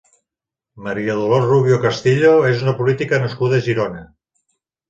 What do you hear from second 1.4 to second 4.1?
Rubio Castillo és una política nascuda a Girona.